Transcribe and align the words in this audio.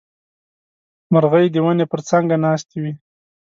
مرغۍ 1.13 1.45
د 1.51 1.55
ونې 1.65 1.85
پر 1.91 1.99
څانګه 2.09 2.35
ناستې 2.45 2.77
وې. 2.81 2.93